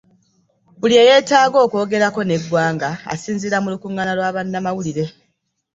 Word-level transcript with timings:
Buli 0.79 0.95
ey'etaaga 1.03 1.57
okwogeerako 1.65 2.19
n'eggwanga 2.23 2.89
asinziira 3.13 3.57
mu 3.63 3.67
Lukungaana 3.73 4.13
lwa 4.17 4.35
bannamawulire. 4.35 5.05